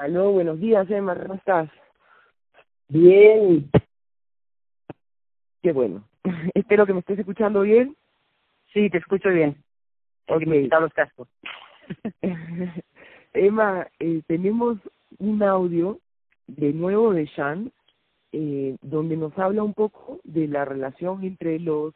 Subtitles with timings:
[0.00, 1.68] Aló, buenos días, Emma, ¿cómo estás?
[2.88, 3.70] Bien,
[5.62, 6.02] Qué bueno.
[6.54, 7.94] Espero que me estés escuchando bien.
[8.72, 9.62] sí, te escucho bien.
[10.26, 11.28] Porque me he quitado los cascos.
[13.34, 14.78] Emma, eh, tenemos
[15.18, 15.98] un audio
[16.46, 17.70] de nuevo de Shan,
[18.32, 21.92] eh, donde nos habla un poco de la relación entre los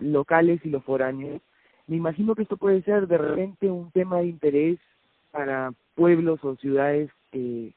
[0.00, 1.40] locales y los foráneos.
[1.86, 4.80] Me imagino que esto puede ser de repente un tema de interés
[5.30, 7.72] para pueblos o ciudades eh,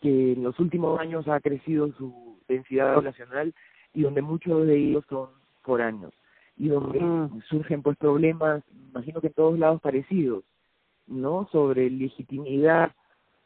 [0.00, 3.54] que en los últimos años ha crecido su densidad poblacional
[3.94, 5.30] y donde muchos de ellos son
[5.62, 6.12] foráneos
[6.56, 7.42] y donde Mm.
[7.48, 10.44] surgen pues problemas, imagino que en todos lados parecidos,
[11.06, 11.48] ¿no?
[11.52, 12.92] Sobre legitimidad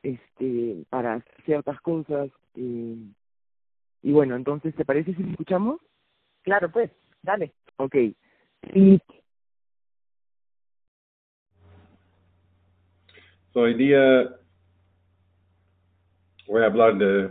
[0.02, 2.96] este para ciertas cosas eh,
[4.02, 5.80] y bueno, entonces ¿te parece si lo escuchamos?
[6.42, 6.90] Claro, pues,
[7.22, 7.52] dale.
[7.76, 7.96] Ok.
[8.74, 9.00] Y
[13.52, 14.39] Hoy día
[16.50, 17.30] voy a hablar de,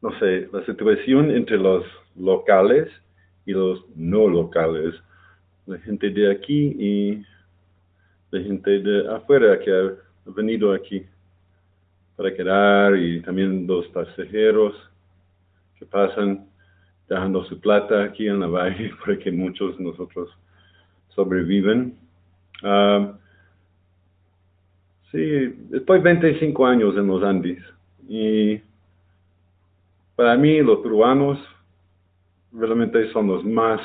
[0.00, 1.84] no sé, la situación entre los
[2.16, 2.88] locales
[3.44, 4.94] y los no locales,
[5.66, 7.22] la gente de aquí y
[8.30, 11.04] la gente de afuera que ha venido aquí
[12.16, 14.74] para quedar y también los pasajeros
[15.78, 16.48] que pasan
[17.06, 20.30] dejando su plata aquí en la valle para que muchos de nosotros
[21.14, 21.98] sobreviven.
[22.62, 23.12] Ah,
[25.10, 27.58] Sí, estoy 25 años en los Andes
[28.08, 28.60] y
[30.16, 31.38] para mí los peruanos
[32.52, 33.80] realmente son los más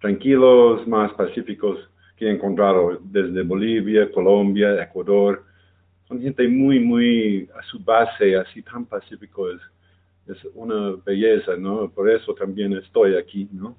[0.00, 1.78] tranquilos, más pacíficos
[2.16, 5.44] que he encontrado desde Bolivia, Colombia, Ecuador.
[6.08, 9.60] Son gente muy, muy a su base, así tan pacífico es,
[10.26, 11.88] es una belleza, ¿no?
[11.88, 13.76] Por eso también estoy aquí, ¿no?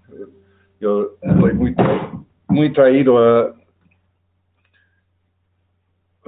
[0.80, 1.76] Yo estoy muy,
[2.48, 3.56] muy traído a,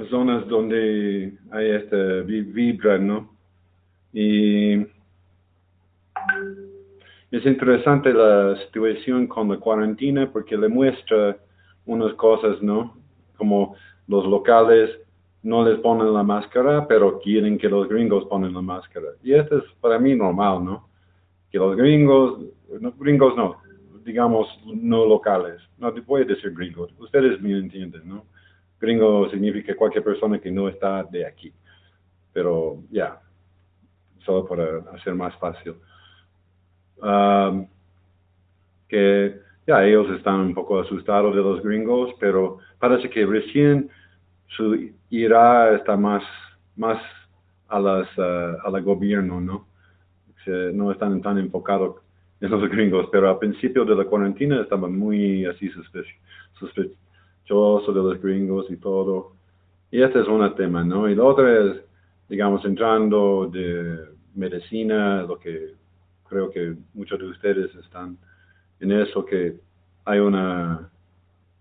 [0.09, 3.34] zonas donde hay esta vi- vibra, ¿no?
[4.17, 4.75] Y
[7.31, 11.37] es interesante la situación con la cuarentena porque le muestra
[11.85, 12.95] unas cosas, ¿no?
[13.35, 13.75] Como
[14.07, 14.89] los locales
[15.43, 19.07] no les ponen la máscara, pero quieren que los gringos ponen la máscara.
[19.21, 20.87] Y esto es para mí normal, ¿no?
[21.51, 22.39] Que los gringos,
[22.79, 23.57] no, gringos no,
[24.05, 28.23] digamos no locales, no te voy a decir gringos, ustedes me entienden, ¿no?
[28.79, 31.51] Gringo significa cualquier persona que no está de aquí.
[32.31, 33.19] Pero ya,
[34.25, 35.75] solo para hacer más fácil.
[36.97, 37.67] Um,
[38.87, 43.89] que ya ellos están un poco asustados de los gringos, pero parece que recién
[44.47, 46.23] su ira está más,
[46.75, 47.01] más
[47.67, 49.67] a las uh, a la gobierno, ¿no?
[50.43, 51.97] Se- no están tan enfocados
[52.39, 56.05] en los gringos, pero al principio de la cuarentena estaban muy así sospe-
[56.59, 59.33] sospechosos de los gringos y todo.
[59.91, 61.09] Y este es un tema, ¿no?
[61.09, 61.81] Y lo otro es,
[62.29, 65.73] digamos, entrando de medicina, lo que
[66.27, 68.17] creo que muchos de ustedes están
[68.79, 69.55] en eso, que
[70.05, 70.89] hay una,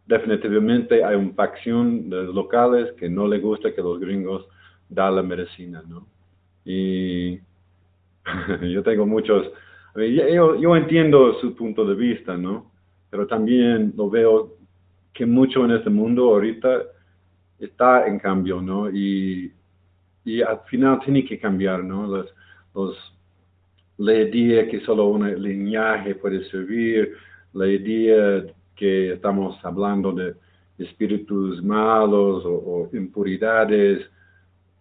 [0.07, 4.47] definitivamente hay una facción de locales que no le gusta que los gringos
[4.89, 6.07] dan la medicina, ¿no?
[6.65, 7.39] Y
[8.73, 9.51] yo tengo muchos,
[9.95, 12.71] yo, yo entiendo su punto de vista, ¿no?
[13.11, 14.57] Pero también lo veo
[15.13, 16.83] que mucho en este mundo ahorita
[17.61, 18.91] está en cambio, ¿no?
[18.91, 19.53] Y,
[20.25, 22.07] y al final tiene que cambiar, ¿no?
[22.07, 22.35] Los,
[22.75, 22.97] los,
[23.99, 27.15] la idea que solo un linaje puede servir,
[27.53, 30.35] la idea que estamos hablando de
[30.79, 34.05] espíritus malos o, o impuridades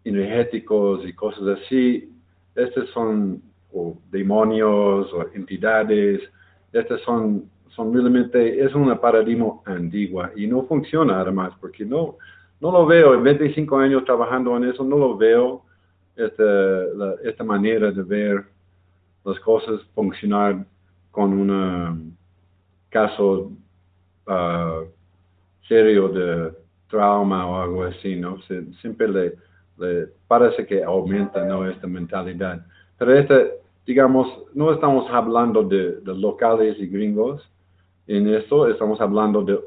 [0.03, 2.09] energéticos y cosas así,
[2.55, 3.41] estos son
[3.73, 6.21] o demonios o entidades,
[6.71, 12.17] estas son, son realmente, es una paradigma antigua y no funciona además porque no,
[12.59, 15.63] no lo veo, en 25 años trabajando en eso, no lo veo
[16.15, 18.45] esta, la- esta manera de ver
[19.25, 20.65] las cosas funcionar
[21.11, 22.17] con un
[22.89, 23.51] caso
[24.27, 24.81] ah,
[25.67, 26.53] serio de
[26.89, 28.41] trauma o algo así, ¿no?
[28.43, 29.33] Se- siempre le,
[30.27, 31.67] parece que aumenta, ¿no?
[31.67, 32.65] Esta mentalidad.
[32.97, 33.53] Pero este,
[33.85, 37.41] digamos, no estamos hablando de, de locales y gringos
[38.07, 39.59] en esto, estamos hablando de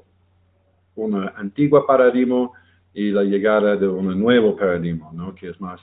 [0.95, 2.51] una antigua paradigma
[2.95, 5.35] y la llegada de un nuevo paradigma, ¿no?
[5.35, 5.81] Que es más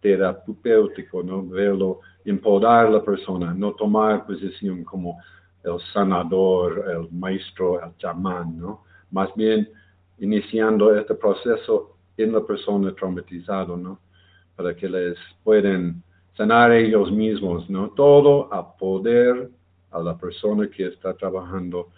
[0.00, 1.46] terapéutico, ¿no?
[1.46, 5.18] Verlo, empoderar a la persona, no tomar posición como
[5.64, 8.84] el sanador, el maestro, el chamán, ¿no?
[9.10, 9.68] Más bien
[10.18, 13.98] iniciando este proceso en la persona traumatizada, ¿no?
[14.56, 16.02] Para que les puedan
[16.36, 17.90] sanar ellos mismos, ¿no?
[17.90, 19.50] Todo a poder
[19.90, 21.88] a la persona que está trabajando.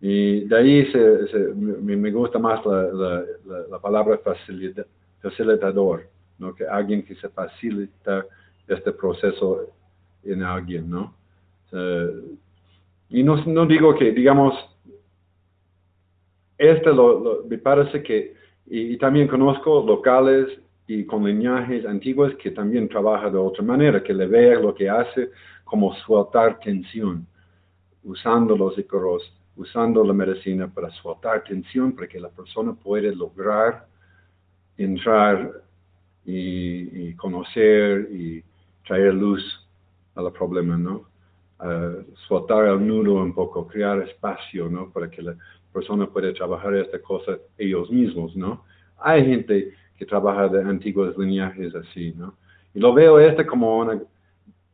[0.00, 4.86] Y de ahí se, se- me, gusta más la, la, la, la palabra facilita-
[5.22, 6.06] facilitador,
[6.38, 6.54] ¿no?
[6.54, 8.26] Que alguien que se facilita
[8.66, 9.66] este proceso
[10.24, 11.14] en alguien, ¿no?
[13.10, 14.54] y no, no digo que, digamos,
[16.58, 18.34] este lo, me parece que,
[18.66, 20.48] y, también conozco locales
[20.86, 24.88] y con linajes antiguos que también trabaja de otra manera, que le vea lo que
[24.88, 25.30] hace
[25.64, 27.26] como soltar tensión,
[28.04, 29.22] usando los icoros,
[29.56, 33.86] usando la medicina para soltar tensión, para que la persona pueda lograr
[34.78, 35.62] entrar
[36.26, 38.42] y, conocer y
[38.86, 39.42] traer luz
[40.14, 41.06] al problema, ¿no?
[42.28, 44.90] soltar el nudo un poco, crear espacio, ¿no?
[44.90, 45.34] Para que la
[45.72, 48.62] persona pueda trabajar esta cosa ellos mismos, ¿no?
[48.98, 52.34] Hay gente que trabaja de antiguos linajes así, ¿no?
[52.74, 53.98] Y lo veo este como una...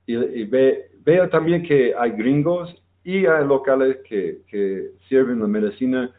[0.06, 6.12] Y, veo también que hay gringos y hay locales que, que sirven la medicina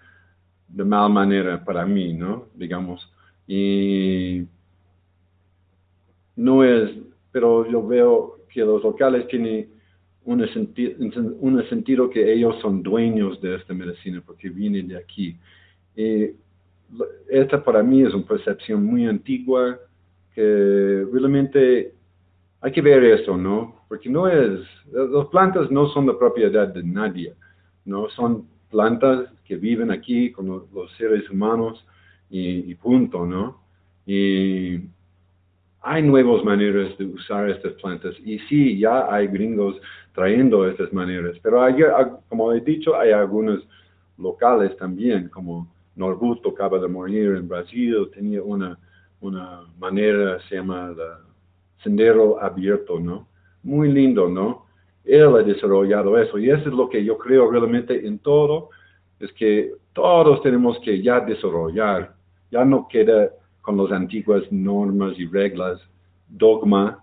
[0.70, 2.48] de mal manera para mí, ¿no?
[2.56, 3.12] Digamos.
[3.48, 4.46] Y
[6.36, 6.92] no es,
[7.32, 9.70] pero yo veo que los locales tienen
[10.26, 15.38] un, senti un sentido que ellos son dueños de esta medicina porque vienen de aquí.
[15.96, 16.32] Y
[17.30, 19.80] esta para mí es una percepción muy antigua
[20.34, 21.94] que realmente
[22.62, 23.84] hay que ver eso, ¿no?
[23.88, 27.34] Porque no es, las plantas no son de propiedad de nadie,
[27.86, 28.10] ¿no?
[28.10, 31.86] Son plantas que viven aquí con los seres humanos
[32.30, 33.62] y, y punto, ¿no?
[34.06, 34.80] Y
[35.86, 39.76] hay nuevas maneras de usar estas plantas y sí, ya hay gringos
[40.14, 41.62] trayendo estas maneras, pero
[42.30, 43.68] como he dicho, hay algunos
[44.18, 48.80] locales también, como Norbuto acaba de morir en Brasil, tenía una,
[49.20, 50.94] una manera, se llama
[51.84, 53.28] sendero abierto, ¿no?
[53.64, 54.66] Muy lindo, ¿no?
[55.04, 58.70] Él ha desarrollado eso y eso es lo que yo creo realmente en todo,
[59.20, 62.16] es que todos tenemos que ya desarrollar,
[62.52, 63.32] ya no queda
[63.64, 65.80] con las antiguas normas y reglas,
[66.28, 67.00] dogma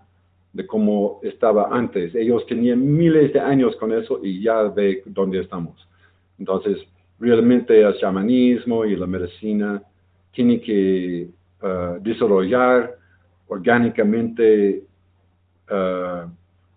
[0.53, 2.13] de cómo estaba antes.
[2.13, 5.75] Ellos tenían miles de años con eso y ya ve dónde estamos.
[6.37, 6.77] Entonces,
[7.19, 9.81] realmente el chamanismo y la medicina
[10.31, 11.29] tienen que
[11.63, 12.95] uh, desarrollar
[13.47, 14.83] orgánicamente
[15.69, 16.29] uh,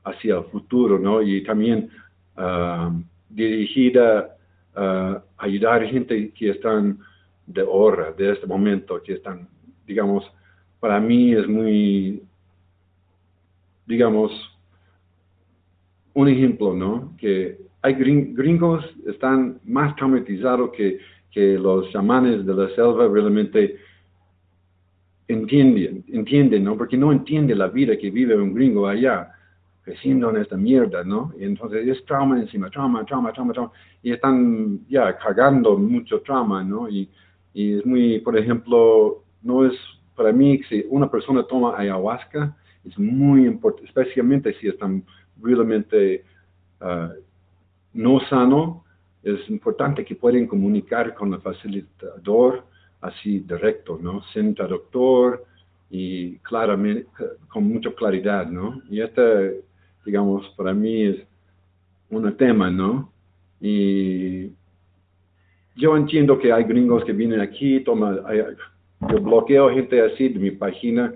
[0.04, 1.20] hacia el futuro, ¿no?
[1.20, 1.90] Y también
[2.38, 2.90] uh,
[3.28, 4.30] dirigida
[4.76, 6.98] a ayudar a gente que están
[7.46, 9.46] de hora, de este momento, que están
[9.86, 10.24] digamos,
[10.80, 12.22] para mí es muy,
[13.86, 14.32] digamos,
[16.14, 17.14] un ejemplo, ¿no?
[17.18, 20.98] Que hay gringos están más traumatizados que,
[21.30, 23.76] que los chamanes de la selva realmente
[25.28, 26.76] entienden, entienden, ¿no?
[26.76, 29.32] Porque no entiende la vida que vive un gringo allá,
[29.82, 31.32] creciendo en esta mierda, ¿no?
[31.38, 33.72] Y entonces es trauma encima, trauma, trauma, trauma, trauma,
[34.02, 36.88] y están ya cargando mucho trauma, ¿no?
[36.88, 37.08] Y,
[37.52, 39.74] y es muy, por ejemplo, no es,
[40.16, 45.04] para mí, si una persona toma ayahuasca, es muy importante, especialmente si están
[45.40, 46.24] realmente
[46.80, 47.12] uh,
[47.92, 48.84] no sano,
[49.22, 52.64] es importante que pueden comunicar con el facilitador
[53.00, 54.22] así directo, ¿no?
[54.32, 55.44] Sin traductor
[55.90, 57.06] y claramente,
[57.48, 58.82] con mucha claridad, ¿no?
[58.90, 59.62] Y este,
[60.04, 61.16] digamos, para mí es
[62.10, 63.12] un tema, ¿no?
[63.60, 64.50] Y
[65.76, 68.20] yo entiendo que hay gringos que vienen aquí, toman
[69.00, 71.12] yo bloqueo gente así de mi página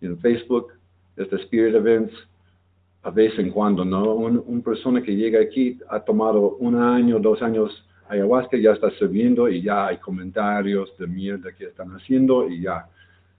[0.00, 0.72] en Facebook,
[1.16, 2.12] este Spirit Events,
[3.02, 4.14] a vez en cuando, ¿no?
[4.14, 7.70] Un, persona que llega aquí ha tomado un año, dos años
[8.08, 12.86] ayahuasca, ya está sirviendo y ya hay comentarios de mierda que están haciendo y ya.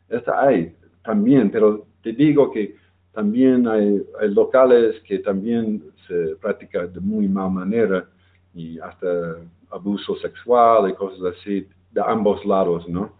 [0.07, 2.75] Está hay también, pero te digo que
[3.11, 8.05] también hay, hay locales que también se practica de muy mal manera
[8.53, 9.37] y hasta
[9.71, 13.13] abuso sexual y cosas así de ambos lados, ¿no?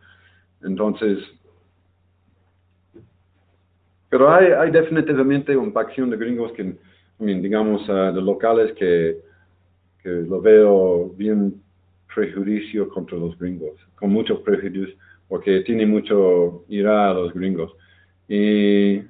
[0.66, 1.20] Entonces,
[4.10, 6.76] pero hay, definitivamente una facción de gringos que,
[7.20, 9.18] digamos, uh, de locales que,
[10.02, 11.62] que lo veo bien
[12.14, 14.88] prejuicio contra los gringos, con mucho prejuicio,
[15.28, 17.76] porque tiene mucho ira a los gringos.
[18.28, 19.02] Y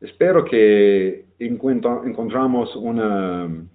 [0.00, 3.68] espero que encontramos un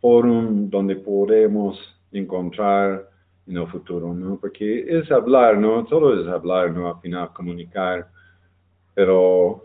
[0.00, 3.08] forum donde podemos encontrar
[3.46, 4.36] en el futuro, ¿no?
[4.36, 5.84] Porque es hablar, ¿no?
[5.84, 6.88] Todo es hablar, ¿no?
[6.88, 8.08] Al final comunicar,
[8.94, 9.64] pero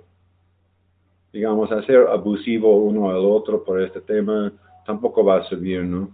[1.31, 4.53] digamos, hacer abusivo uno al otro por este tema
[4.85, 6.09] tampoco va a servir, ¿no?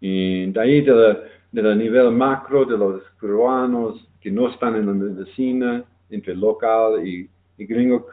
[0.00, 5.84] Y de ahí, del nivel macro de los peruanos que no están en la medicina,
[6.10, 8.06] entre local y, y gringo,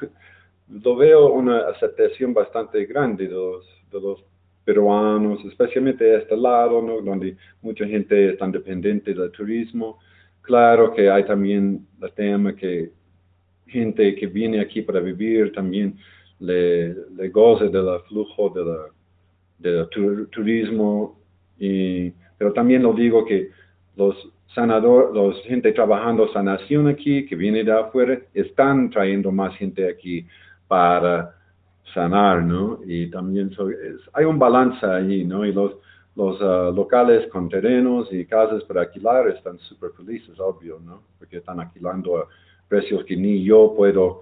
[0.70, 4.24] lo veo una aceptación bastante grande de los, de los
[4.64, 7.02] peruanos, especialmente de este lado, ¿no?
[7.02, 10.00] donde mucha gente está dependiente del turismo,
[10.42, 12.92] claro que hay también el tema que
[13.68, 15.98] gente que viene aquí para vivir también
[16.40, 18.94] le, le goce del flujo de
[19.60, 19.88] del
[20.30, 21.18] turismo,
[21.58, 23.50] y, pero también lo digo que
[23.96, 24.16] los
[24.54, 30.28] sanador, los gente trabajando sanación aquí, que viene de afuera, están trayendo más gente aquí
[30.68, 31.36] para
[31.94, 32.80] sanar, ¿no?
[32.86, 33.52] Y también
[34.14, 35.46] hay un balance allí, ¿no?
[35.46, 35.76] Y los,
[36.42, 41.04] ah, locales con terrenos y casas para alquilar están súper felices, obvio, ¿no?
[41.20, 42.28] Porque están alquilando a
[42.68, 44.22] precios que ni yo puedo,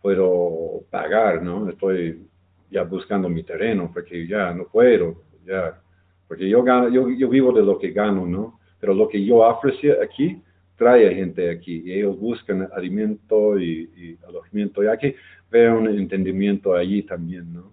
[0.00, 1.68] puedo pagar, ¿no?
[1.68, 2.26] Estoy
[2.70, 5.80] ya buscando mi terreno porque ya no puedo, ya.
[6.26, 8.58] Porque yo, gano, yo, yo vivo de lo que gano, ¿no?
[8.80, 10.42] Pero lo que yo ofrece aquí
[10.76, 14.82] trae gente aquí y ellos buscan alimento y, alojamiento.
[14.82, 15.14] Y hay
[15.54, 17.72] un entendimiento allí también, ¿no?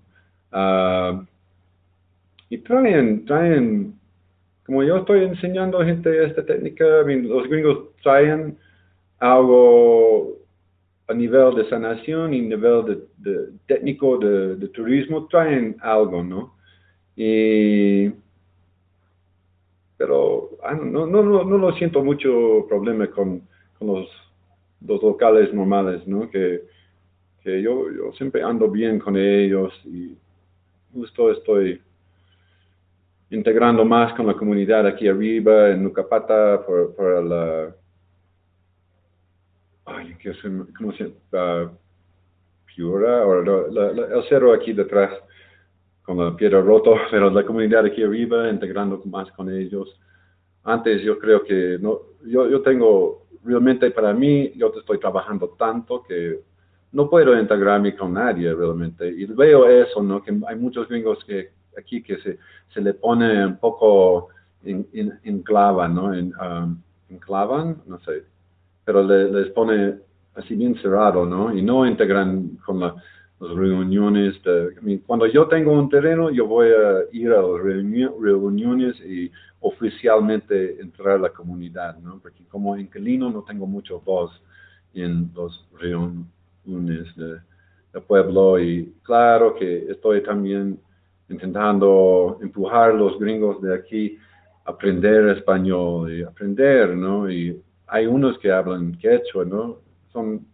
[0.51, 1.23] Ah,
[2.49, 3.93] y traen, traen,
[4.65, 8.57] como yo estoy enseñando a gente esta técnica, los gringos traen
[9.19, 10.37] algo
[11.07, 16.55] a nivel de sanación y nivel de, técnico de, turismo, traen algo, ¿no?
[17.15, 18.09] Y,
[19.97, 23.41] pero ah, no, no, no, no lo siento mucho problema con,
[23.77, 24.09] con los,
[24.85, 26.29] los, locales normales, ¿no?
[26.29, 26.63] Que,
[27.43, 30.15] que yo, yo siempre ando bien con ellos y
[30.93, 31.81] justo estoy
[33.31, 37.75] integrando más con la comunidad aquí arriba en Nucapata por, la...
[39.85, 40.33] Ay, ¿qué
[40.77, 41.71] ¿cómo se llama?
[42.65, 45.11] Piura, o el cerro aquí detrás
[46.03, 49.99] con la piedra roto, pero la comunidad aquí arriba, integrando más con ellos.
[50.63, 56.03] Antes yo creo que no, yo, yo tengo, realmente para mí, yo estoy trabajando tanto
[56.03, 56.50] que
[56.91, 59.07] no puedo integrarme con nadie realmente.
[59.07, 60.21] Y veo eso, ¿no?
[60.21, 62.37] Que hay muchos gringos que aquí que se,
[62.73, 64.29] se le pone un poco
[64.63, 65.43] en, en,
[65.93, 66.13] ¿no?
[66.13, 66.77] En, um,
[67.19, 68.23] clavan, no sé,
[68.85, 69.95] pero les pone
[70.35, 71.55] así bien cerrado, ¿no?
[71.55, 72.95] Y no integran con la,
[73.39, 74.41] las reuniones.
[74.43, 79.29] De, cuando yo tengo un terreno, yo voy a ir a las reuniones y
[79.59, 82.19] oficialmente entrar a la comunidad, ¿no?
[82.19, 84.41] Porque como inquilino no tengo mucho voz
[84.93, 86.27] en las reuniones
[86.63, 87.39] de,
[87.93, 90.79] de pueblo y claro que estoy también
[91.29, 94.17] intentando empujar a los gringos de aquí
[94.65, 97.31] a aprender español y aprender, ¿no?
[97.31, 99.79] Y hay unos que hablan quechua, ¿no?
[100.11, 100.45] Son,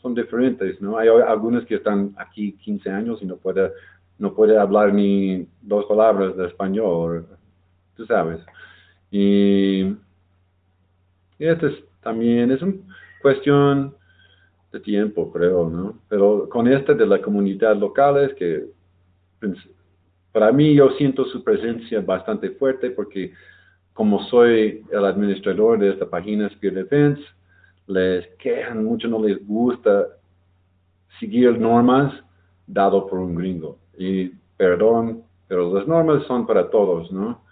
[0.00, 0.96] son diferentes, ¿no?
[0.98, 3.72] Hay algunos que están aquí 15 años y no puede,
[4.18, 7.26] no puede hablar ni dos palabras de español,
[7.96, 8.40] tú sabes.
[9.10, 9.82] Y,
[11.38, 12.74] y esto es, también es una
[13.22, 13.94] cuestión
[14.72, 15.98] de tiempo, creo, ¿no?
[16.08, 18.66] Pero con este de la comunidad local es que
[20.32, 23.32] para mí yo siento su presencia bastante fuerte porque
[23.94, 27.22] como soy el administrador de esta página Spirit Defense,
[27.88, 30.06] les quejan mucho, no les gusta
[31.18, 32.14] seguir normas
[32.66, 33.78] dado por un gringo.
[33.96, 37.42] Y perdón, pero las normas son para todos, ¿no?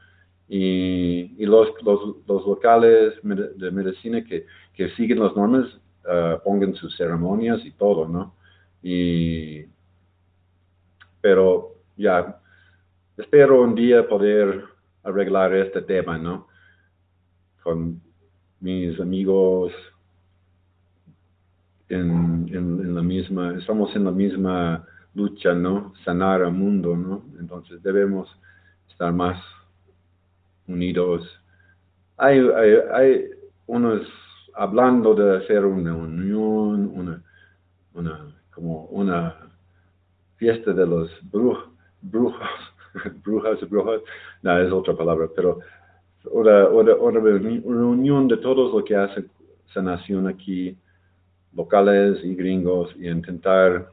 [0.48, 5.66] Y, y los, los, los, locales de medicina que, que siguen las normas
[6.06, 8.34] uh, pongan sus ceremonias y todo, ¿no?
[8.82, 9.64] Y,
[11.20, 12.40] pero ya,
[13.16, 14.64] espero un día poder
[15.02, 16.48] arreglar este tema, ¿no?
[17.62, 18.00] Con
[18.60, 19.72] mis amigos
[21.88, 25.92] en, en, la misma, estamos en la misma lucha, ¿no?
[26.04, 27.24] Sanar al mundo, ¿no?
[27.38, 28.28] Entonces debemos
[28.88, 29.42] estar más
[30.66, 31.28] unidos.
[32.16, 33.30] Hay, hay, hay
[33.66, 34.06] unos
[34.56, 37.22] hablando de hacer una unión, una,
[37.94, 39.36] una, como una
[40.36, 41.68] fiesta de los brujos,
[42.02, 42.40] brujos
[43.24, 44.00] brujas, brujas,
[44.42, 45.58] no, es otra palabra, pero
[46.30, 49.30] una, una, reunión de todos los que hacen
[49.72, 50.76] sanación aquí,
[51.54, 53.88] locales y gringos, y intentar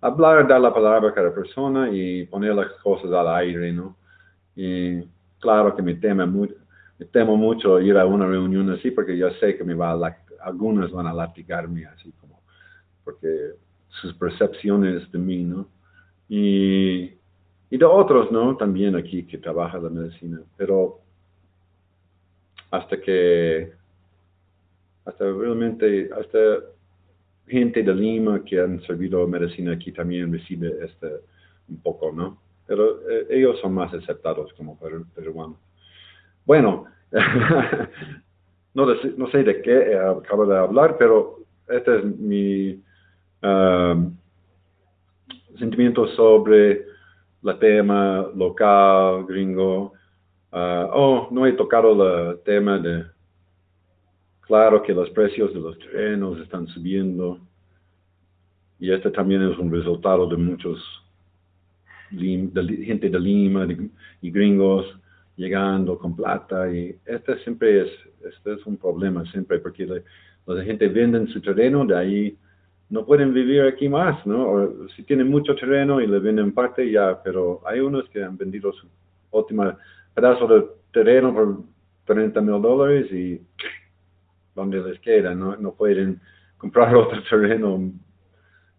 [0.00, 3.96] hablar, dar la palabra a cada persona y poner las cosas al aire, ¿no?
[4.56, 5.02] Y
[5.38, 6.54] claro que me temo, muy,
[7.06, 10.90] temo mucho ir a una reunión así porque yo sé que me va a, algunos
[10.92, 12.40] van a latigarme así como,
[13.04, 13.52] porque
[13.88, 15.68] sus percepciones de mí, ¿no?
[16.28, 17.18] Y
[17.70, 18.56] y de otros, ¿no?
[18.56, 21.00] También aquí que trabaja la medicina, pero
[22.70, 23.72] hasta que,
[25.04, 26.38] hasta realmente, hasta
[27.46, 31.08] gente de Lima que han servido medicina aquí también recibe este
[31.68, 32.38] un poco, ¿no?
[32.66, 34.78] Pero eh, ellos son más aceptados como
[35.14, 35.58] peruanos.
[36.48, 36.86] Bueno,
[38.72, 38.86] no,
[39.30, 42.82] sé de qué acabo de hablar, pero este es mi
[43.42, 44.16] um,
[45.58, 46.86] sentimiento sobre
[47.42, 49.92] la tema local, gringo.
[50.50, 53.04] Uh, oh, no he tocado el tema de
[54.40, 57.40] claro que los precios de los terrenos están subiendo
[58.80, 60.82] y este también es un resultado de muchos
[62.10, 63.66] de gente de Lima
[64.22, 64.86] y gringos
[65.38, 67.88] llegando con plata y este siempre es
[68.28, 69.86] este es un problema siempre porque
[70.46, 72.36] la, gente vende su terreno de ahí
[72.90, 76.90] no pueden vivir aquí más no o si tienen mucho terreno y le venden parte
[76.90, 78.86] ya pero hay unos que han vendido su
[79.30, 79.78] última
[80.14, 81.60] pedazo de terreno por
[82.04, 83.40] 30 mil dólares y
[84.54, 86.20] donde les queda no no pueden
[86.58, 87.90] comprar otro terreno.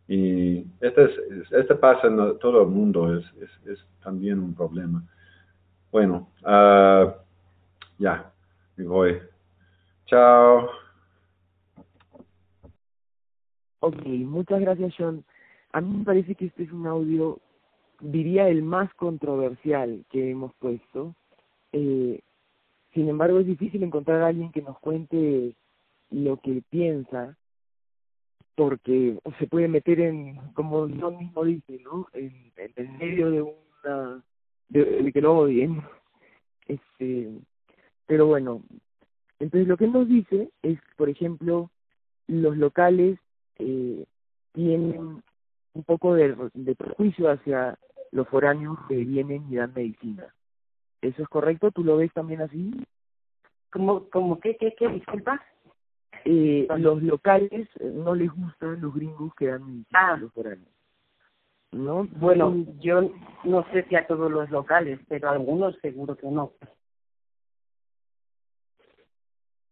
[0.07, 1.11] Y este, es,
[1.51, 5.03] este pasa en todo el mundo, es, es, es también un problema.
[5.91, 7.11] Bueno, uh,
[7.97, 8.31] ya,
[8.75, 9.19] me voy.
[10.05, 10.69] Chao.
[13.79, 15.23] Ok, muchas gracias, Sean.
[15.71, 17.39] A mí me parece que este es un audio,
[17.99, 21.15] diría, el más controversial que hemos puesto.
[21.71, 22.21] Eh,
[22.93, 25.55] sin embargo, es difícil encontrar a alguien que nos cuente
[26.11, 27.37] lo que piensa
[28.55, 32.07] porque se puede meter en, como yo mismo dice, ¿no?
[32.13, 34.23] En, en medio de una,
[34.69, 35.81] de, que lo odien.
[36.67, 37.29] Este,
[38.05, 38.61] pero bueno,
[39.39, 41.69] entonces lo que nos dice es, por ejemplo,
[42.27, 43.19] los locales
[43.57, 44.05] eh,
[44.53, 45.23] tienen
[45.73, 47.77] un poco de, de prejuicio hacia
[48.11, 50.33] los foráneos que vienen y dan medicina.
[51.01, 51.71] ¿Eso es correcto?
[51.71, 52.71] ¿Tú lo ves también así?
[53.71, 55.41] ¿Cómo, cómo qué, qué, qué, disculpa?
[56.25, 60.17] eh, los locales eh, no les gustan los gringos que dan ah.
[60.19, 60.67] los foráneos.
[61.71, 62.07] ¿No?
[62.17, 63.11] Bueno, yo
[63.43, 66.53] no sé si a todos los locales, pero a algunos seguro que no.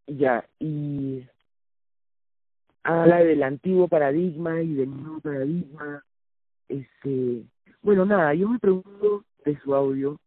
[0.06, 1.26] Ya, y
[2.84, 6.04] habla del antiguo paradigma y del nuevo paradigma.
[6.70, 7.44] Este,
[7.82, 10.20] bueno, nada, yo me pregunto de su audio,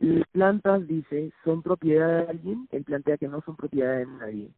[0.00, 4.50] las plantas, dice, son propiedad de alguien, él plantea que no son propiedad de nadie.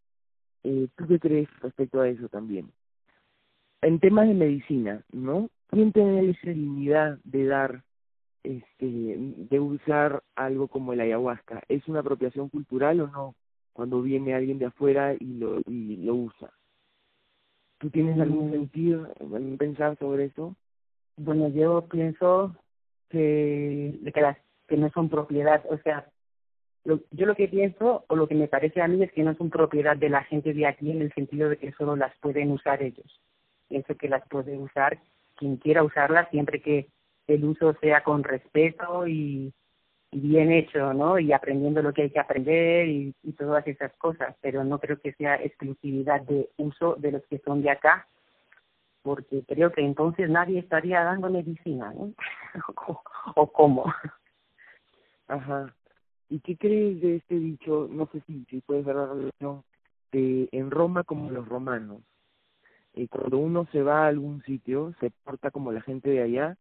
[0.63, 2.71] Eh, ¿Tú qué crees respecto a eso también?
[3.81, 5.51] En temas de medicina, ¿no?
[5.73, 7.83] ¿Quién tiene esa dignidad de dar,
[8.43, 11.63] este, de usar algo como el ayahuasca?
[11.67, 13.35] ¿Es una apropiación cultural o no?
[13.73, 16.51] Cuando viene alguien de afuera y lo, y lo usa.
[17.79, 18.53] ¿Tú tienes algún mm.
[18.53, 20.55] sentido en pensar sobre eso?
[21.17, 22.55] Bueno, yo pienso
[23.09, 24.37] que, que, las,
[24.69, 26.07] que no son propiedad, o sea,
[26.85, 29.49] yo lo que pienso o lo que me parece a mí es que no son
[29.49, 32.83] propiedad de la gente de aquí en el sentido de que solo las pueden usar
[32.83, 33.23] ellos.
[33.69, 35.01] Pienso que las puede usar
[35.43, 36.87] quien quiera usarlas siempre que
[37.27, 39.53] el uso sea con respeto y,
[40.13, 41.19] bien hecho, ¿no?
[41.19, 45.01] Y aprendiendo lo que hay que aprender y, y todas esas cosas, pero no creo
[45.01, 48.07] que sea exclusividad de uso de los que son de acá,
[49.03, 52.13] porque creo que entonces nadie estaría dando medicina, ¿no?
[53.35, 53.93] o cómo.
[55.27, 55.75] Ajá.
[56.29, 57.89] ¿Y qué crees de este dicho?
[57.91, 59.65] No sé si, si puedes ver la relación
[60.13, 62.01] de en Roma como los romanos.
[62.95, 66.57] Y cuando uno se va a algún sitio, se porta como la gente de allá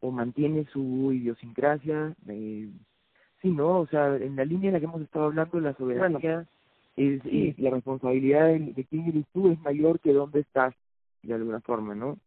[0.00, 2.14] o mantiene su idiosincrasia.
[2.28, 2.68] Eh,
[3.42, 3.80] sí, ¿no?
[3.80, 6.46] O sea, en la línea en la que hemos estado hablando, la soberanía
[6.96, 10.74] es, y la responsabilidad de, de quién eres tú es mayor que dónde estás,
[11.22, 12.18] de alguna forma, ¿no?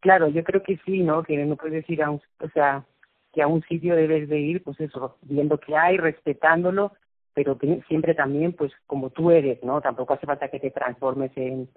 [0.00, 1.22] Claro, yo creo que sí, ¿no?
[1.22, 2.84] Que no puedes ir a un, o sea,
[3.32, 6.92] que a un sitio debes de ir, pues eso, viendo qué hay, respetándolo,
[7.34, 9.80] pero siempre también, pues como tú eres, ¿no?
[9.80, 11.68] Tampoco hace falta que te transformes en,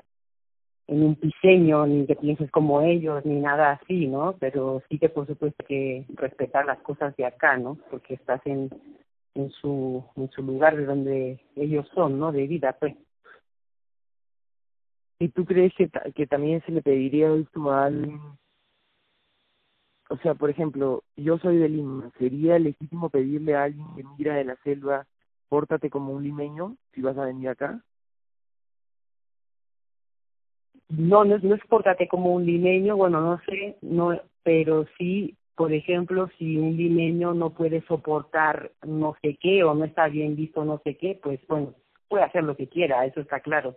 [0.88, 4.36] en un diseño, ni que pienses como ellos, ni nada así, ¿no?
[4.40, 7.78] Pero sí que por supuesto que respetar las cosas de acá, ¿no?
[7.90, 8.70] Porque estás en,
[9.34, 12.32] en su, en su lugar de donde ellos son, ¿no?
[12.32, 12.96] De vida, pues.
[15.20, 18.20] ¿Y tú crees que, que también se le pediría esto a alguien
[20.10, 24.36] o sea, por ejemplo, yo soy de Lima, ¿sería legítimo pedirle a alguien que mira
[24.36, 25.08] de la selva,
[25.50, 27.82] pórtate como un limeño si vas a venir acá?
[30.90, 35.74] No, no, no es pórtate como un limeño, bueno, no sé, no, pero sí, por
[35.74, 40.64] ejemplo, si un limeño no puede soportar no sé qué o no está bien visto
[40.64, 41.74] no sé qué, pues bueno,
[42.08, 43.76] puede hacer lo que quiera, eso está claro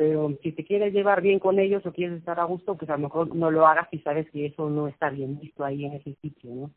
[0.00, 2.94] pero si te quieres llevar bien con ellos o quieres estar a gusto, pues a
[2.94, 5.92] lo mejor no lo hagas si sabes que eso no está bien visto ahí en
[5.92, 6.70] ese sitio, ¿no?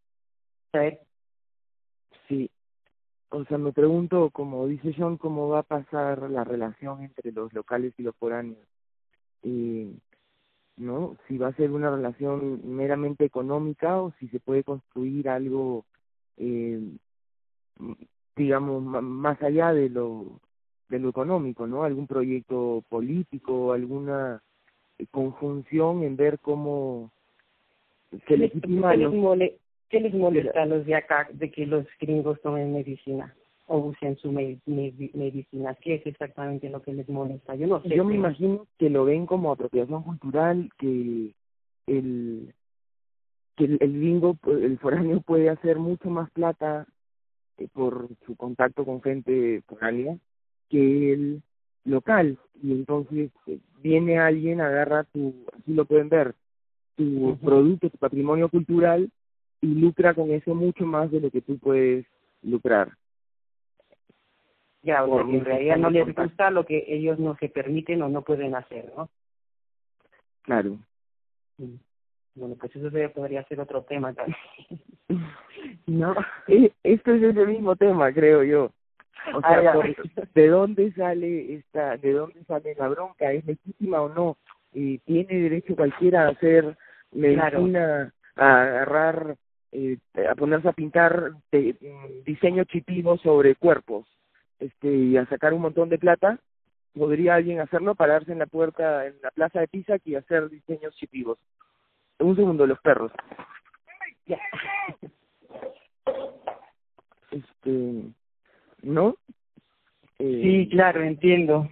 [0.74, 1.00] ¿Sabes?
[2.28, 2.52] Sí.
[3.30, 7.54] O sea, me pregunto, como dice John, cómo va a pasar la relación entre los
[7.54, 8.68] locales y los foráneos.
[9.44, 9.92] Eh,
[10.76, 11.18] ¿No?
[11.28, 15.86] Si va a ser una relación meramente económica o si se puede construir algo,
[16.38, 16.82] eh,
[18.36, 20.42] digamos, más allá de lo
[20.90, 21.84] de lo económico, ¿no?
[21.84, 24.42] Algún proyecto político, alguna
[25.12, 27.12] conjunción en ver cómo
[28.28, 28.92] se legitima...
[28.92, 29.54] ¿Qué les,
[29.90, 33.36] ¿Qué les molesta a los de acá de que los gringos tomen medicina?
[33.74, 35.74] O usen su medicina.
[35.82, 37.56] ¿Qué es exactamente lo que les molesta?
[37.56, 37.90] Yo no sé.
[37.90, 41.34] Yo me imagino que lo ven como apropiación cultural, que
[41.88, 42.54] el
[43.56, 46.86] que el, el bingo, el foráneo puede hacer mucho más plata
[47.58, 50.18] eh, por su contacto con gente foránea
[50.70, 51.42] que el
[51.84, 56.36] local y entonces eh, viene alguien agarra tu así lo pueden ver
[56.96, 59.12] tu producto tu patrimonio cultural
[59.62, 62.06] y lucra con eso mucho más de lo que tú puedes
[62.42, 62.94] lucrar
[64.84, 68.22] ya porque en realidad no les gusta lo que ellos no se permiten o no
[68.22, 69.10] pueden hacer no
[70.44, 70.78] claro.
[72.36, 74.38] Bueno pues eso podría ser otro tema también.
[75.88, 76.14] No
[76.48, 78.72] e, esto es ese mismo tema creo yo.
[79.34, 83.32] O ah, sea, ¿de dónde sale esta, de dónde sale la bronca?
[83.32, 84.38] ¿Es legítima o no?
[84.74, 86.78] y ¿Tiene derecho cualquiera a hacer
[87.12, 89.36] medicina, a agarrar,
[89.72, 89.98] eh,
[90.30, 94.08] a ponerse a pintar de, mm, diseños chitivos sobre cuerpos
[94.64, 96.40] este y a sacar un montón de plata?
[96.94, 100.96] ¿Podría alguien hacerlo, pararse en la puerta, en la plaza de Pisa y hacer diseños
[100.96, 101.40] chitivos?
[102.20, 103.12] Un segundo, los perros.
[107.32, 108.14] Este
[108.84, 109.16] ¿no?
[110.20, 111.68] Eh, sí, claro, entiendo.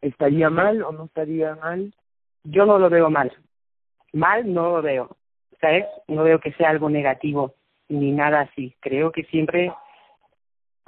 [0.00, 1.94] ¿Estaría mal o no estaría mal?
[2.44, 3.32] Yo no lo veo mal.
[4.12, 5.16] Mal no lo veo.
[5.60, 5.86] ¿Sabes?
[6.08, 7.54] No veo que sea algo negativo
[7.88, 8.74] ni nada así.
[8.80, 9.72] Creo que siempre,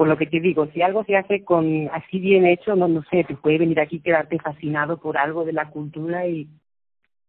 [0.01, 3.03] por lo que te digo, si algo se hace con así bien hecho, no, no
[3.11, 6.49] sé, te puede venir aquí quedarte fascinado por algo de la cultura y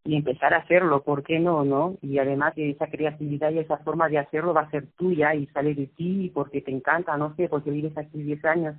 [0.06, 1.98] y empezar a hacerlo, ¿por qué no, no?
[2.02, 5.76] Y además esa creatividad y esa forma de hacerlo va a ser tuya y sale
[5.76, 8.78] de ti porque te encanta, no sé, porque vives aquí 10 años,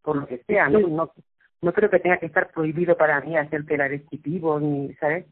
[0.00, 0.78] por lo que sea, ¿no?
[0.86, 1.10] No,
[1.60, 3.64] no creo que tenga que estar prohibido para mí hacer
[4.22, 5.26] tipo ni, ¿sabes?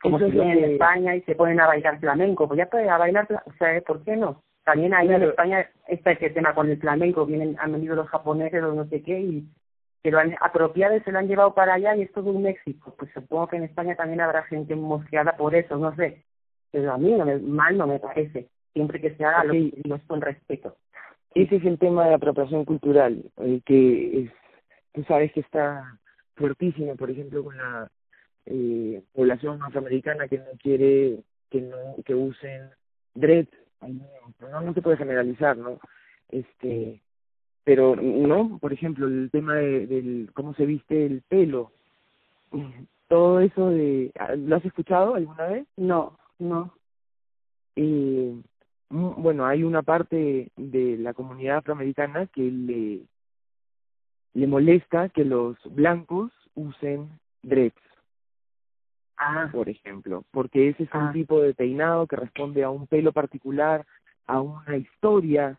[0.00, 2.96] Como si vienen en España y se ponen a bailar flamenco, pues ya pueden a
[2.96, 3.82] bailar, ¿sabes?
[3.82, 4.42] ¿Por qué no?
[4.66, 8.60] También ahí en España está ese tema con el flamenco, vienen, han venido los japoneses
[8.64, 9.48] o no sé qué y
[10.02, 12.48] que lo han apropiado y se lo han llevado para allá y es todo un
[12.48, 12.92] éxito.
[12.98, 16.24] Pues supongo que en España también habrá gente mosqueada por eso, no sé.
[16.72, 20.00] Pero a mí no me, mal no me parece, siempre que se haga lo, lo
[20.08, 20.76] con respeto.
[21.32, 24.30] Ese es el tema de apropiación cultural, el que es,
[24.94, 25.96] tú sabes que está
[26.34, 27.88] fuertísimo, por ejemplo, con la
[28.46, 32.70] eh, población afroamericana que no quiere que no que usen
[33.14, 33.46] dread,
[33.82, 35.78] no, no se puede generalizar, ¿no?
[36.28, 37.00] Este
[37.66, 41.72] pero no, por ejemplo, el tema de, del cómo se viste el pelo,
[43.08, 45.66] todo eso de, ¿lo has escuchado alguna vez?
[45.76, 46.72] No, no.
[47.74, 48.40] Eh,
[48.88, 53.00] bueno, hay una parte de la comunidad afroamericana que le,
[54.34, 57.74] le molesta que los blancos usen dreads.
[59.18, 59.48] Ah.
[59.50, 61.12] Por ejemplo, porque ese es un ah.
[61.12, 63.86] tipo de peinado que responde a un pelo particular,
[64.26, 65.58] a una historia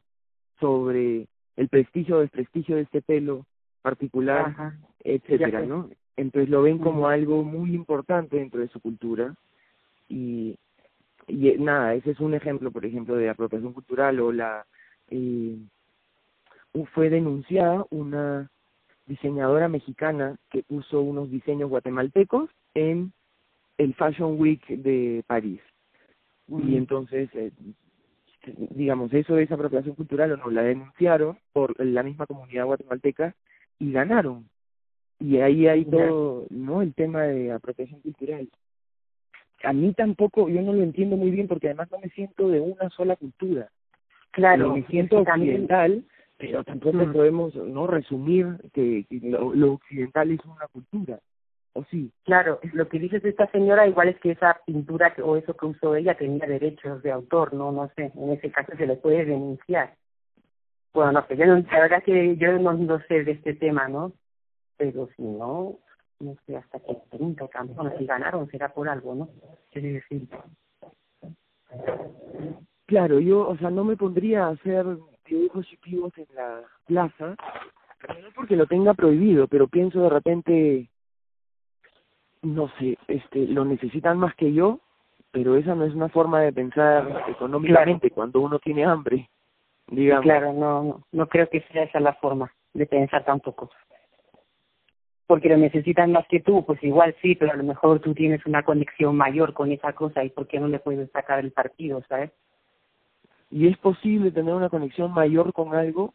[0.59, 3.45] sobre el prestigio o desprestigio de este pelo
[3.81, 5.89] particular, etcétera, ¿no?
[6.15, 9.35] Entonces lo ven como algo muy importante dentro de su cultura
[10.09, 10.57] y,
[11.27, 14.65] y eh, nada, ese es un ejemplo, por ejemplo, de apropiación cultural o la
[15.09, 15.57] eh,
[16.93, 18.49] fue denunciada una
[19.05, 23.13] diseñadora mexicana que puso unos diseños guatemaltecos en
[23.77, 25.61] el Fashion Week de París.
[26.47, 27.51] Y entonces eh,
[28.55, 33.35] digamos, eso es apropiación cultural o no, la denunciaron por la misma comunidad guatemalteca
[33.79, 34.47] y ganaron.
[35.19, 36.81] Y ahí hay todo, ¿no?
[36.81, 38.47] El tema de apropiación cultural.
[39.63, 42.59] A mí tampoco, yo no lo entiendo muy bien porque además no me siento de
[42.59, 43.69] una sola cultura.
[44.31, 44.75] Claro.
[44.75, 46.03] Me siento occidental,
[46.37, 51.19] pero tampoco podemos no resumir que, lo occidental es una cultura.
[51.77, 52.11] ¿O sí?
[52.23, 55.67] Claro, lo que dices de esta señora igual es que esa pintura o eso que
[55.67, 59.25] usó ella tenía derechos de autor, no no sé, en ese caso se le puede
[59.25, 59.93] denunciar.
[60.91, 63.87] Bueno, no sé, yo no, la verdad que yo no, no sé de este tema,
[63.87, 64.11] ¿no?
[64.75, 65.77] Pero si no,
[66.19, 69.29] no sé hasta qué punto campeón, si ganaron será por algo, ¿no?
[69.71, 70.27] Quiere decir.
[72.87, 74.83] Claro, yo, o sea, no me pondría a hacer
[75.27, 77.35] dibujos y pibos en la plaza,
[78.07, 80.89] no porque lo tenga prohibido, pero pienso de repente
[82.41, 84.79] no sé, este, lo necesitan más que yo,
[85.31, 89.29] pero esa no es una forma de pensar económicamente cuando uno tiene hambre,
[89.87, 90.23] digamos.
[90.23, 93.69] Claro, no, no, no creo que sea esa la forma de pensar tampoco.
[95.25, 98.45] Porque lo necesitan más que tú, pues igual sí, pero a lo mejor tú tienes
[98.45, 102.01] una conexión mayor con esa cosa y ¿por qué no le puedes sacar el partido,
[102.07, 102.31] sabes?
[103.51, 106.13] Y es posible tener una conexión mayor con algo,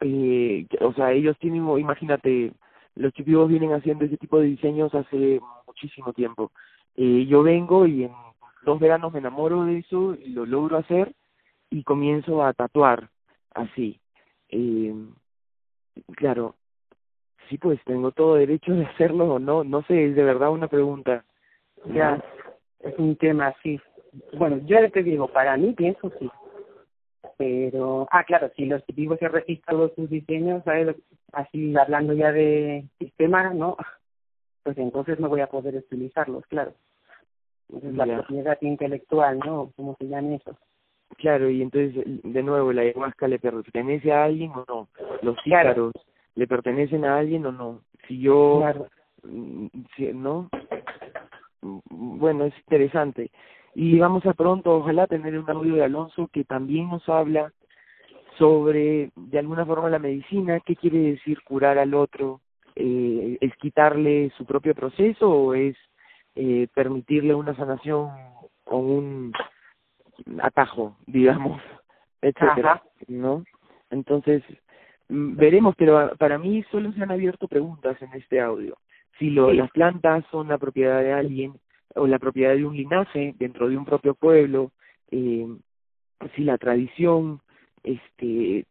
[0.00, 2.52] eh, o sea, ellos tienen, imagínate,
[2.94, 6.50] los chipivos vienen haciendo ese tipo de diseños hace muchísimo tiempo.
[6.96, 8.12] Eh, yo vengo y en
[8.64, 11.14] dos veranos me enamoro de eso lo logro hacer
[11.70, 13.08] y comienzo a tatuar
[13.54, 14.00] así.
[14.50, 14.94] Eh,
[16.16, 16.54] Claro,
[17.48, 20.68] sí, pues tengo todo derecho de hacerlo o no, no sé, es de verdad una
[20.68, 21.24] pregunta.
[21.86, 22.22] Ya,
[22.80, 23.80] es un tema así.
[24.36, 26.30] Bueno, yo te digo, para mí pienso sí.
[27.36, 30.96] Pero, ah, claro, si los tipos se registrado sus diseños, ¿sabes?
[31.32, 33.76] Así hablando ya de sistema, ¿no?
[34.64, 36.74] Pues entonces no voy a poder utilizarlos, claro.
[37.70, 39.72] Entonces la propiedad intelectual, ¿no?
[39.76, 40.58] ¿Cómo se llama eso?
[41.16, 44.88] Claro, y entonces, de nuevo, ¿la ayahuasca le pertenece a alguien o no?
[45.22, 45.92] Los cícaros,
[46.34, 47.80] ¿le pertenecen a alguien o no?
[48.06, 48.62] Si yo,
[49.22, 50.50] mm, si, ¿no?
[51.62, 51.78] Mm,
[52.18, 53.30] bueno, es interesante.
[53.80, 57.52] Y vamos a pronto, ojalá, tener un audio de Alonso que también nos habla
[58.36, 62.40] sobre, de alguna forma, la medicina, qué quiere decir curar al otro,
[62.74, 65.76] eh, es quitarle su propio proceso o es
[66.34, 68.10] eh, permitirle una sanación
[68.64, 69.32] o un
[70.42, 71.62] atajo, digamos,
[72.20, 73.44] etcétera, ¿no?
[73.90, 74.42] Entonces,
[75.08, 78.76] mm, veremos, pero para mí solo se han abierto preguntas en este audio.
[79.20, 81.52] Si lo, las plantas son la propiedad de alguien
[81.98, 84.70] o la propiedad de un linaje dentro de un propio pueblo,
[85.10, 85.46] eh,
[86.34, 87.40] si la tradición,
[87.82, 88.64] este,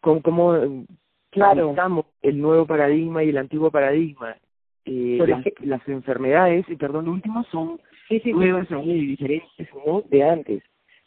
[0.00, 0.86] cómo, cómo
[1.30, 1.74] claro.
[2.22, 4.36] el nuevo paradigma y el antiguo paradigma.
[4.84, 10.02] Eh, las, las enfermedades, y perdón, lo último, son sí, sí, nuevas y diferentes ¿no?
[10.08, 10.62] de antes.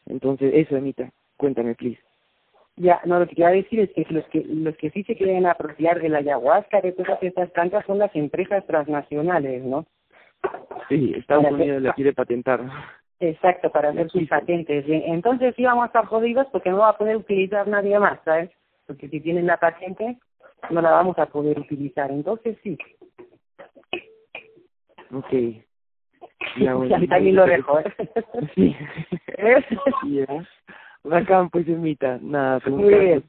[0.06, 2.00] Entonces, eso, Anita, cuéntame, please.
[2.78, 5.46] Ya, no, lo que quería decir es que los que los que sí se quieren
[5.46, 9.86] apropiar de la ayahuasca, de todas estas plantas, son las empresas transnacionales, ¿no?
[10.90, 12.62] Sí, Estados Unidos la quiere patentar.
[13.20, 14.84] Exacto, para hacer sus patentes.
[14.88, 18.50] Entonces sí vamos a estar jodidos porque no va a poder utilizar nadie más, ¿sabes?
[18.88, 20.18] Porque si tienen la patente,
[20.70, 22.12] no la vamos a poder utilizar.
[22.12, 22.78] Entonces sí.
[25.14, 25.32] Ok.
[26.58, 26.74] La
[27.08, 27.94] también lo dejo, ¿eh?
[28.56, 28.76] Sí.
[30.08, 30.48] yeah.
[31.04, 31.68] Bacán, pues.
[32.22, 33.24] Nada, Muy bien.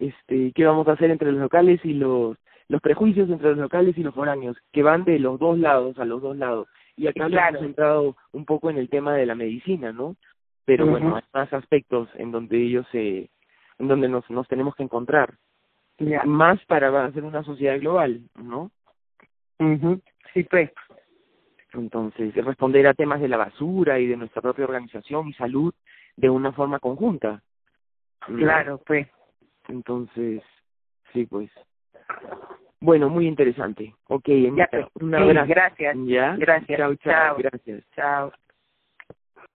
[0.00, 2.36] Este, ¿qué vamos a hacer entre los locales y los
[2.74, 6.04] los prejuicios entre los locales y los foráneos, que van de los dos lados a
[6.04, 6.66] los dos lados.
[6.96, 7.58] Y acá claro.
[7.58, 10.16] hemos entrado un poco en el tema de la medicina, ¿no?
[10.64, 13.30] Pero bueno, hay más aspectos en donde ellos se,
[13.78, 15.34] en donde nos, nos tenemos que encontrar.
[16.24, 18.72] Más para hacer una sociedad global, ¿no?
[19.60, 20.00] mhm
[20.32, 20.72] Sí, pues.
[21.74, 25.72] Entonces, responder a temas de la basura y de nuestra propia organización y salud
[26.16, 27.40] de una forma conjunta.
[28.18, 29.06] Claro, pues.
[29.68, 30.42] Entonces,
[31.12, 31.52] sí, pues.
[32.84, 33.94] Bueno, muy interesante.
[34.08, 34.68] Ok, ya,
[35.00, 35.48] un abrazo.
[35.48, 35.96] gracias.
[36.04, 36.36] ¿Ya?
[36.36, 36.78] Gracias.
[36.78, 37.36] Chao, chao.
[37.38, 37.82] Gracias.
[37.96, 38.32] Chao.